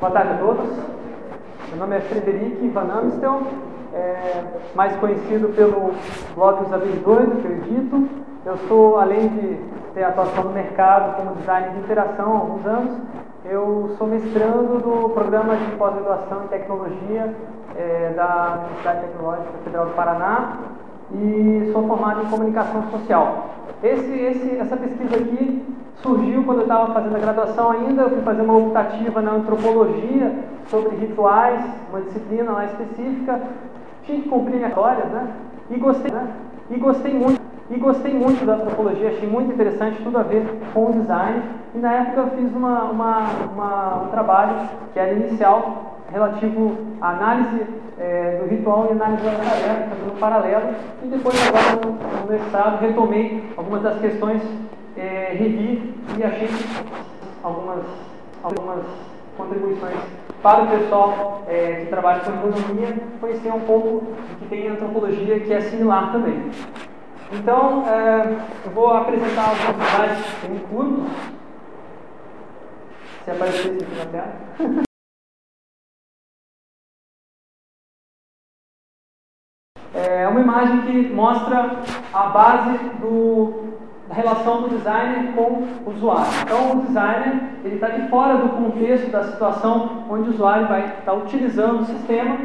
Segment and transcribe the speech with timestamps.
[0.00, 0.66] Boa tarde a todos.
[1.68, 3.42] Meu nome é Frederic Van Amstel,
[3.94, 4.44] é,
[4.74, 5.94] mais conhecido pelo
[6.34, 8.08] blog Os Habilidores, que eu.
[8.44, 9.58] Eu sou, além de
[9.94, 12.98] ter atuação no mercado como designer de interação há alguns anos,
[13.44, 17.32] eu sou mestrando do programa de pós-graduação em tecnologia
[17.76, 20.58] é, da Universidade Tecnológica Federal do Paraná
[21.12, 23.50] e sou formado em comunicação social.
[23.82, 25.62] Esse, esse, essa pesquisa aqui
[26.02, 30.32] surgiu quando eu estava fazendo a graduação ainda, eu fui fazer uma optativa na antropologia
[30.68, 33.40] sobre rituais, uma disciplina lá específica,
[34.04, 35.28] tinha que cumprir minhas histórias, né?
[35.70, 36.28] E gostei, né?
[36.70, 40.86] E gostei muito, e gostei muito da antropologia, achei muito interessante, tudo a ver com
[40.86, 41.42] o design.
[41.74, 47.10] E na época eu fiz uma, uma, uma um trabalho que era inicial relativo à
[47.10, 47.66] análise
[47.98, 52.30] é, do ritual e análise da tarefa, fazendo um paralelo, e depois agora no, no
[52.30, 54.42] mestrado retomei algumas das questões,
[54.96, 56.48] é, revi e achei
[57.42, 57.84] algumas,
[58.42, 58.84] algumas
[59.36, 59.96] contribuições
[60.42, 64.68] para o pessoal é, que trabalha com economia, conhecer um pouco do que tem em
[64.68, 66.50] antropologia, que é similar também.
[67.32, 71.10] Então, é, eu vou apresentar alguns slides bem curtos.
[73.24, 74.84] Se aparecer aqui na tela.
[79.96, 81.70] É uma imagem que mostra
[82.12, 83.73] a base do,
[84.08, 86.32] da relação do designer com o usuário.
[86.42, 90.84] Então, o designer ele está de fora do contexto da situação onde o usuário vai
[90.84, 92.38] estar tá utilizando o sistema.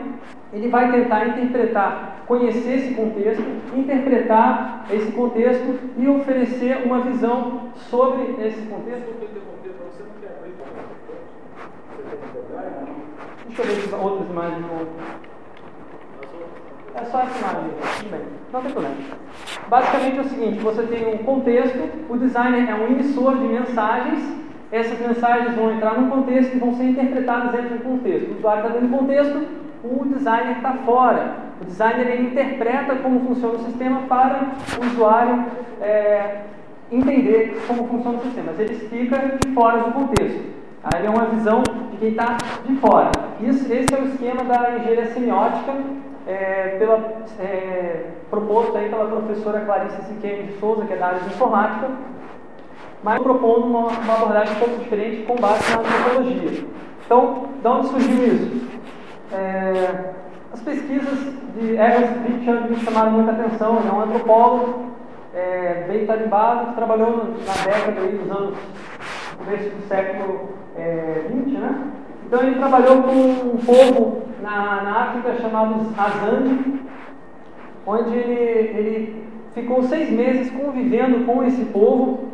[0.51, 3.43] Ele vai tentar interpretar, conhecer esse contexto,
[3.75, 9.13] interpretar esse contexto e oferecer uma visão sobre esse contexto.
[13.47, 14.65] Deixa eu ver outras imagens.
[16.95, 18.95] É só assinar ali, tudo bem, não tem problema.
[19.69, 21.77] Basicamente é o seguinte, você tem um contexto,
[22.09, 24.19] o designer é um emissor de mensagens,
[24.71, 28.31] essas mensagens vão entrar num contexto e vão ser interpretadas dentro de um contexto.
[28.31, 29.47] O usuário está dentro do contexto,
[29.83, 31.35] o designer está fora.
[31.61, 35.45] O designer ele interpreta como funciona o sistema para o usuário
[35.81, 36.41] é,
[36.91, 40.49] entender como funciona o sistema, mas ele fica fora do contexto.
[40.83, 43.11] Aí é uma visão de quem está de fora.
[43.41, 45.73] Isso, esse é o esquema da engenharia semiótica
[46.29, 51.19] é, pela, é, proposto aí pela professora Clarice Siqueira de Souza, que é da área
[51.21, 51.89] de informática,
[53.03, 56.65] mas propondo uma, uma, abordagem um pouco diferente com base na antropologia.
[57.03, 58.69] Então, de onde surgiu isso?
[59.33, 60.13] É,
[60.53, 61.19] as pesquisas
[61.55, 64.91] de Evans Pritchard me chamaram muita atenção, ele é um antropólogo
[65.33, 68.57] é, bem tarimbado, trabalhou na década aí dos anos,
[69.35, 71.91] começo do século XX, é, né?
[72.27, 74.18] Então ele trabalhou com um povo
[74.49, 76.81] na, na África chamado Azande,
[77.85, 79.23] onde ele, ele
[79.53, 82.29] ficou seis meses convivendo com esse povo,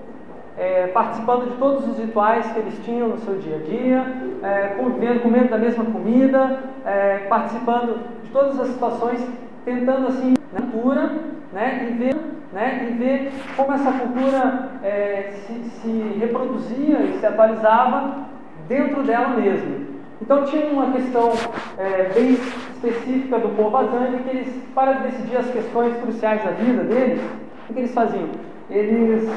[0.57, 4.05] é, participando de todos os rituais que eles tinham no seu dia a dia,
[4.41, 9.25] é, convivendo, comendo da mesma comida, é, participando de todas as situações,
[9.65, 11.11] tentando assim na cultura,
[11.51, 12.15] né, e ver,
[12.53, 18.25] né, e ver como essa cultura é, se, se reproduzia e se atualizava
[18.67, 19.84] dentro dela mesma.
[20.21, 21.33] Então tinha uma questão
[21.77, 26.83] é, bem específica do povo Azande que eles, para decidir as questões cruciais da vida
[26.83, 27.21] deles,
[27.69, 28.29] o que eles faziam?
[28.69, 29.29] Eles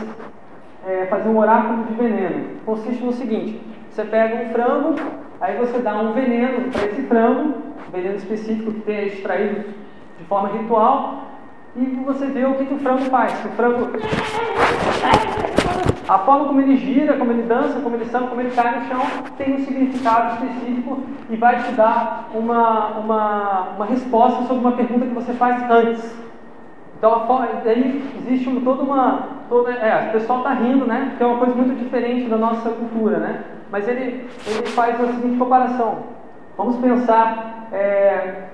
[0.86, 2.60] é, faziam um oráculo de veneno.
[2.64, 4.94] Consiste no seguinte: você pega um frango,
[5.40, 7.54] aí você dá um veneno para esse frango,
[7.88, 9.64] um veneno específico que é extraído
[10.18, 11.24] de forma ritual,
[11.76, 13.32] e você vê o que, que o frango faz.
[13.44, 13.90] O frango.
[16.08, 18.86] A forma como ele gira, como ele dança, como ele samba, como ele cai no
[18.86, 19.00] chão,
[19.36, 25.04] tem um significado específico e vai te dar uma, uma, uma resposta sobre uma pergunta
[25.04, 26.16] que você faz antes.
[26.96, 29.38] Então, a forma, existe toda uma.
[29.48, 31.14] Toda, é, o pessoal está rindo, né?
[31.16, 33.44] Que é uma coisa muito diferente da nossa cultura, né?
[33.70, 36.04] Mas ele, ele faz a seguinte comparação.
[36.56, 38.44] Vamos pensar, é,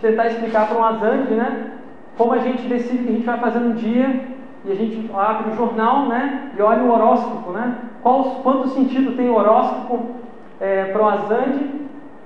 [0.00, 1.74] tentar explicar para um azante, né?
[2.18, 5.10] como a gente decide o que a gente vai fazer no dia e a gente
[5.14, 7.76] abre o jornal, né, e olha o horóscopo, né?
[8.02, 10.16] Qual, quanto sentido tem o horóscopo
[10.60, 11.78] é, para o Azande?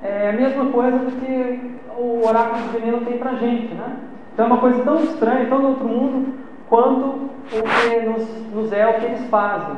[0.03, 3.97] É a mesma coisa que o oráculo de veneno tem para a gente, né?
[4.33, 6.35] Então é uma coisa tão estranha, tão do outro mundo,
[6.69, 9.77] quanto o que nos, nos é o que eles fazem.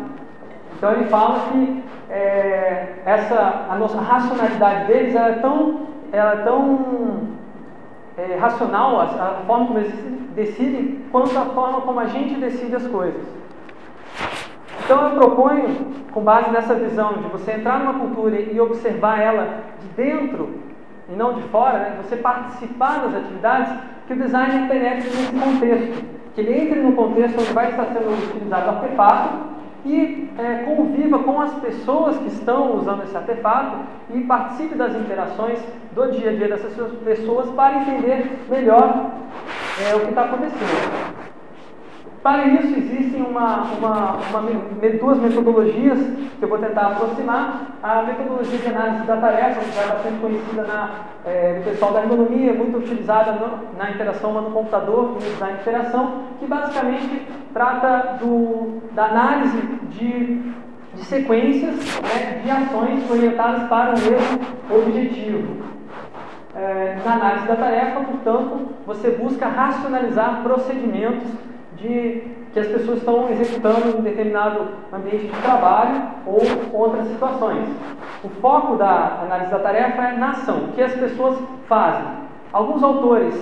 [0.76, 5.80] Então ele fala que é, essa, a nossa racionalidade deles é tão,
[6.12, 7.33] ela é tão
[8.16, 9.94] é, racional, a, a, forma como eles
[10.34, 13.22] decidem, quanto a forma como a gente decide as coisas.
[14.84, 19.62] Então eu proponho, com base nessa visão de você entrar numa cultura e observar ela
[19.80, 20.60] de dentro
[21.08, 23.72] e não de fora, né, você participar das atividades,
[24.06, 28.12] que o design penetre nesse contexto, que ele entre no contexto onde vai estar sendo
[28.12, 29.53] utilizado o artefato
[29.84, 33.76] e é, conviva com as pessoas que estão usando esse artefato
[34.14, 35.58] e participe das interações
[35.94, 39.10] do dia a dia dessas pessoas para entender melhor
[39.86, 41.03] é, o que está acontecendo.
[42.24, 44.50] Para isso, existem uma, uma, uma,
[44.98, 45.98] duas metodologias
[46.38, 47.76] que eu vou tentar aproximar.
[47.82, 50.90] A metodologia de análise da tarefa, que é bastante conhecida na,
[51.26, 56.22] é, do pessoal da ergonomia, muito utilizada no, na interação humano-computador, no design de interação,
[56.40, 59.60] que basicamente trata do, da análise
[59.90, 60.40] de,
[60.94, 64.40] de sequências né, de ações orientadas para o mesmo
[64.70, 65.62] objetivo.
[66.56, 71.28] É, na análise da tarefa, portanto, você busca racionalizar procedimentos
[71.76, 72.22] de
[72.52, 76.40] que as pessoas estão executando em um determinado ambiente de trabalho ou
[76.72, 77.68] outras situações.
[78.22, 82.06] O foco da análise da tarefa é na ação, o que as pessoas fazem.
[82.52, 83.34] Alguns autores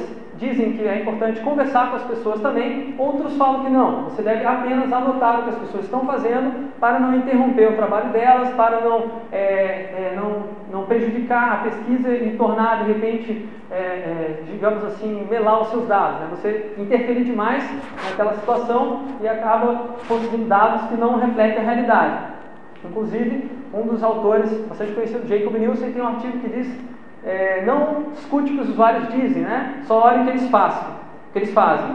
[0.43, 4.45] dizem que é importante conversar com as pessoas também, outros falam que não, você deve
[4.45, 8.81] apenas anotar o que as pessoas estão fazendo para não interromper o trabalho delas, para
[8.81, 14.85] não, é, é, não, não prejudicar a pesquisa e tornar, de repente, é, é digamos
[14.85, 16.21] assim, melar os seus dados.
[16.21, 16.27] Né?
[16.33, 17.65] Você interferir demais
[18.05, 22.33] naquela situação e acaba conseguindo dados que não refletem a realidade.
[22.85, 26.69] Inclusive, um dos autores bastante conhecido, Jacob Nielsen, tem um artigo que diz
[27.25, 29.83] é, não escute o que os usuários dizem, né?
[29.87, 30.89] só olhe o que eles, façam,
[31.33, 31.95] que eles fazem.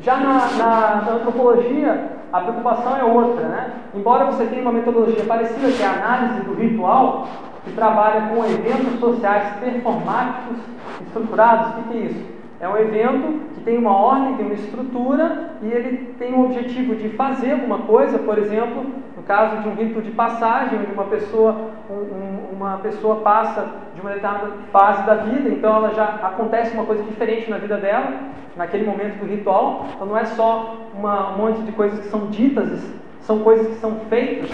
[0.00, 3.48] Já na, na, na, antropologia, a preocupação é outra.
[3.48, 3.70] Né?
[3.94, 7.26] Embora você tenha uma metodologia parecida, que é a análise do ritual,
[7.64, 10.58] que trabalha com eventos sociais performáticos
[11.00, 12.36] estruturados, o que, é isso?
[12.60, 16.94] É um evento que tem uma ordem, tem uma estrutura e ele tem o objetivo
[16.94, 18.84] de fazer alguma coisa, por exemplo,
[19.16, 24.00] no caso de um rito de passagem, onde uma pessoa, um, uma pessoa passa de
[24.00, 28.12] uma determinada fase da vida, então ela já acontece uma coisa diferente na vida dela,
[28.56, 29.86] naquele momento do ritual.
[29.94, 32.82] Então não é só uma, um monte de coisas que são ditas,
[33.20, 34.50] são coisas que são feitas.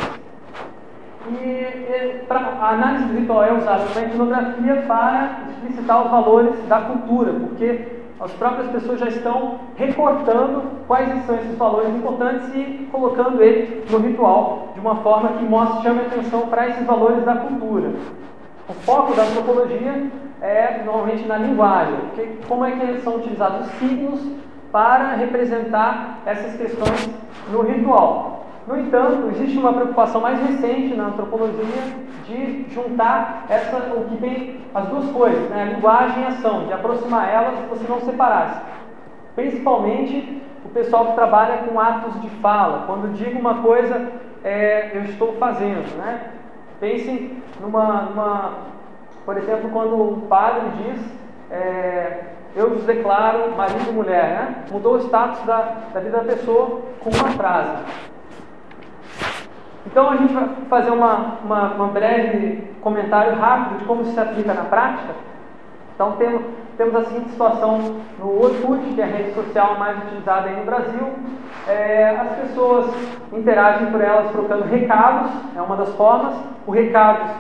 [1.30, 6.54] E, e pra, a análise do ritual é usada na etnografia para explicitar os valores
[6.66, 12.88] da cultura, porque as próprias pessoas já estão recortando quais são esses valores importantes e
[12.92, 17.34] colocando ele no ritual de uma forma que mostre, chame atenção para esses valores da
[17.36, 17.90] cultura.
[18.68, 20.10] O foco da antropologia
[20.40, 24.20] é normalmente na linguagem, porque como é que são utilizados os signos
[24.70, 27.10] para representar essas questões
[27.50, 28.31] no ritual.
[28.66, 31.82] No entanto, existe uma preocupação mais recente na antropologia
[32.24, 35.62] de juntar essa, o que tem as duas coisas, né?
[35.62, 38.60] a linguagem e a ação, de aproximar elas e você não separasse.
[39.34, 42.84] Principalmente o pessoal que trabalha com atos de fala.
[42.86, 44.12] Quando digo uma coisa,
[44.44, 45.96] é, eu estou fazendo.
[45.96, 46.30] Né?
[46.78, 48.52] Pensem numa, numa,
[49.24, 52.20] por exemplo, quando o padre diz é,
[52.54, 54.64] eu vos declaro marido e mulher, né?
[54.70, 57.82] mudou o status da, da vida da pessoa com uma frase.
[59.86, 64.20] Então a gente vai fazer uma, uma, uma breve comentário rápido de como isso se
[64.20, 65.12] aplica na prática.
[65.94, 66.42] Então temos,
[66.76, 70.64] temos a seguinte situação no Orkut, que é a rede social mais utilizada aí no
[70.64, 71.12] Brasil.
[71.68, 72.86] É, as pessoas
[73.32, 76.34] interagem por elas trocando recados, é uma das formas.
[76.66, 77.30] Os recados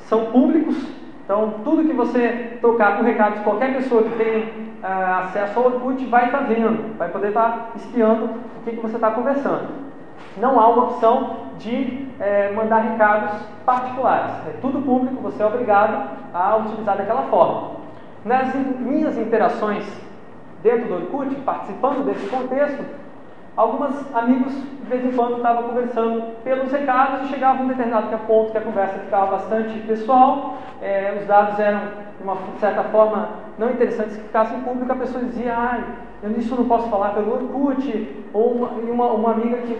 [0.00, 0.76] são públicos,
[1.24, 4.38] então tudo que você trocar com recados, qualquer pessoa que tenha
[4.82, 8.72] uh, acesso ao Orkut vai estar tá vendo, vai poder estar tá espiando o que,
[8.72, 9.87] que você está conversando
[10.36, 14.34] não há uma opção de é, mandar recados particulares.
[14.48, 17.78] É tudo público, você é obrigado a utilizar daquela forma.
[18.24, 19.84] Nas minhas interações
[20.62, 22.84] dentro do Orkut, participando desse contexto,
[23.56, 28.52] alguns amigos de vez em quando estavam conversando pelos recados e chegava um determinado ponto
[28.52, 31.80] que a conversa ficava bastante pessoal, é, os dados eram
[32.18, 35.80] de uma certa forma não interessantes que ficassem público, a pessoa dizia, ah,
[36.22, 39.76] eu nisso não posso falar pelo Orkut, ou uma, uma, amiga que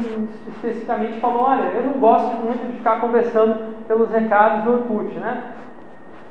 [0.49, 5.53] especificamente falou, olha, eu não gosto muito de ficar conversando pelos recados do Orkut, né?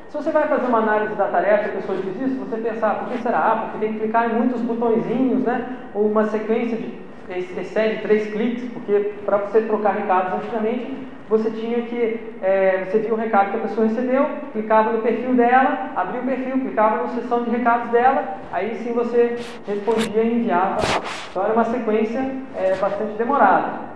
[0.10, 3.00] Se você vai fazer uma análise da tarefa e a pessoa diz isso, você pensar,
[3.00, 3.40] por que será?
[3.40, 5.78] Ah, porque tem que clicar em muitos botõezinhos, né?
[5.94, 11.82] Ou uma sequência de excede três cliques, porque para você trocar recados antigamente, você tinha
[11.82, 16.22] que, é, você via o recado que a pessoa recebeu, clicava no perfil dela, abria
[16.22, 19.36] o perfil, clicava na seção de recados dela, aí sim você
[19.68, 20.78] respondia e enviava.
[21.30, 23.88] Então era uma sequência é, bastante demorada.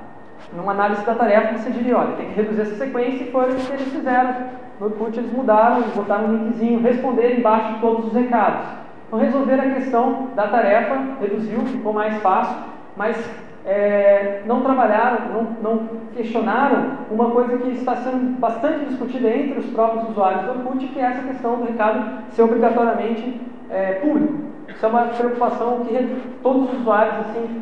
[0.54, 3.56] Numa análise da tarefa, você diria, olha, tem que reduzir essa sequência e foi o
[3.56, 4.36] que eles fizeram.
[4.80, 8.68] No Orkut eles mudaram, botaram um linkzinho, responder embaixo de todos os recados.
[9.08, 12.58] Então resolver a questão da tarefa, reduziu, ficou mais fácil,
[12.98, 13.16] mas
[13.65, 19.68] é, não trabalharam, não, não, questionaram uma coisa que está sendo bastante discutida entre os
[19.68, 23.39] próprios usuários do Orkut, que é essa questão do recado ser obrigatoriamente
[23.70, 24.34] é, público.
[24.68, 27.62] Isso é uma preocupação que todos os usuários assim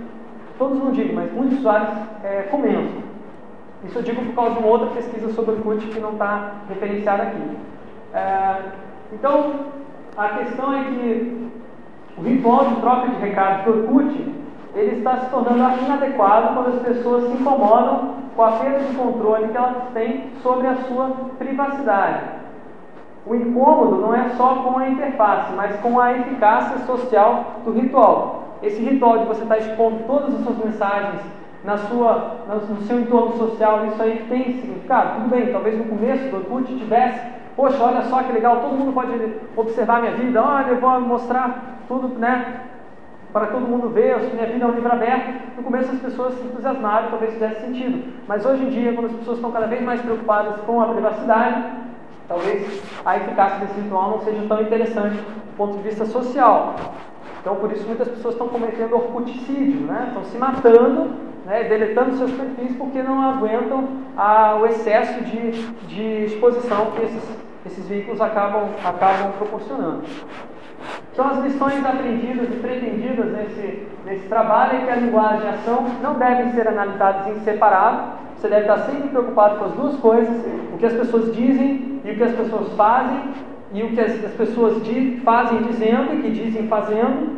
[0.59, 1.89] todos não digo, mas muitos usuários
[2.23, 3.09] é, comentam.
[3.85, 6.55] Isso eu digo por causa de uma outra pesquisa sobre o Orkut que não está
[6.67, 7.57] referenciada aqui.
[8.13, 8.55] É,
[9.13, 9.53] então,
[10.17, 11.49] a questão é que
[12.17, 14.38] o ritual de troca de recados do Orkut
[14.79, 19.49] ele está se tornando inadequado quando as pessoas se incomodam com a perda de controle
[19.49, 22.39] que elas têm sobre a sua privacidade.
[23.25, 28.55] O incômodo não é só com a interface, mas com a eficácia social do ritual.
[28.63, 31.21] Esse ritual de você estar expondo todas as suas mensagens
[31.63, 35.15] na sua, no seu entorno social, isso aí tem significado?
[35.15, 37.19] Tudo bem, talvez no começo do Orkut tivesse,
[37.55, 39.11] poxa, olha só que legal, todo mundo pode
[39.57, 42.61] observar minha vida, olha, eu vou mostrar tudo, né,
[43.31, 45.55] para todo mundo ver, minha vida é um livro aberto.
[45.55, 48.11] No começo as pessoas se entusiasmaram, talvez fizesse sentido.
[48.27, 51.63] Mas hoje em dia, quando as pessoas estão cada vez mais preocupadas com a privacidade,
[52.27, 56.75] talvez a eficácia desse ritual não seja tão interessante do ponto de vista social.
[57.41, 60.05] Então, por isso, muitas pessoas estão cometendo orcuticídio, né?
[60.07, 61.11] estão se matando,
[61.45, 61.63] né?
[61.63, 65.51] deletando seus perfis porque não aguentam a, o excesso de,
[65.87, 70.01] de exposição que esses, esses veículos acabam, acabam proporcionando.
[71.19, 75.51] Então, as lições aprendidas e pretendidas nesse, nesse trabalho é que a linguagem e a
[75.51, 78.13] ação não devem ser analisadas em separado.
[78.37, 80.33] Você deve estar sempre preocupado com as duas coisas:
[80.73, 83.19] o que as pessoas dizem e o que as pessoas fazem,
[83.73, 87.37] e o que as, as pessoas di, fazem dizendo e que dizem fazendo.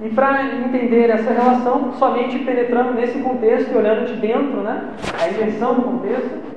[0.00, 4.88] E para entender essa relação, somente penetrando nesse contexto e olhando de dentro, né,
[5.22, 6.53] a imersão do contexto,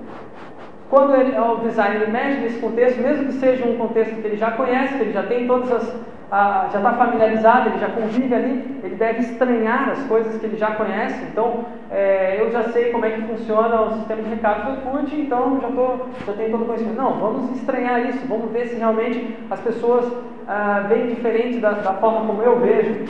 [0.90, 4.52] quando ele, o designer mexe nesse contexto, mesmo que seja um contexto que ele já
[4.52, 6.08] conhece, que ele já tem todas as.
[6.30, 10.72] Já está familiarizado, ele já convive ali, ele deve estranhar as coisas que ele já
[10.72, 11.24] conhece.
[11.24, 15.16] Então, é, eu já sei como é que funciona o sistema de recado do Orkut,
[15.16, 15.88] então já, tô,
[16.26, 16.98] já tenho todo o conhecimento.
[16.98, 20.06] Não, vamos estranhar isso, vamos ver se realmente as pessoas
[20.50, 23.06] ah, veem diferente da, da forma como eu vejo.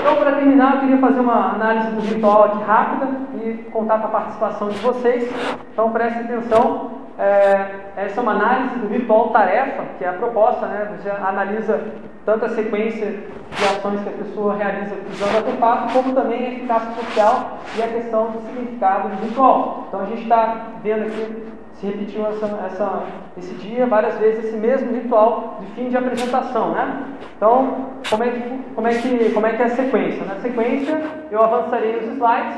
[0.00, 3.08] Então, para terminar, eu queria fazer uma análise do ritual aqui rápida
[3.42, 5.30] e contar com a participação de vocês.
[5.72, 6.98] Então, prestem atenção.
[7.18, 10.96] É, essa é uma análise do ritual tarefa, que é a proposta, né?
[10.96, 11.80] Você analisa
[12.24, 13.06] tanto a sequência
[13.50, 17.82] de ações que a pessoa realiza usando o artefato, como também a eficácia social e
[17.82, 19.86] a questão do significado do ritual.
[19.88, 21.47] Então, a gente está vendo aqui
[21.78, 23.02] se repetiu essa, essa,
[23.36, 27.04] esse dia várias vezes esse mesmo ritual de fim de apresentação, né?
[27.36, 30.24] Então, como é que, como é que, como é, que é a sequência?
[30.24, 32.56] Na sequência, eu avançarei os slides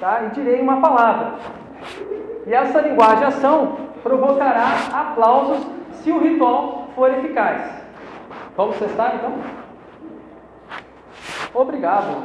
[0.00, 0.22] tá?
[0.24, 1.34] e direi uma palavra.
[2.48, 7.62] E essa linguagem ação provocará aplausos se o ritual for eficaz.
[8.56, 9.34] Vamos testar então?
[11.54, 12.24] Obrigado.